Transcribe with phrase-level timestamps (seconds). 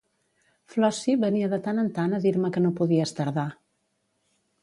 [0.75, 3.47] Flossie venia de tant en tant a dir-me que no podies tardar.